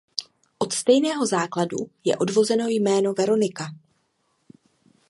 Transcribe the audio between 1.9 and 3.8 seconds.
je odvozeno jméno Veronika.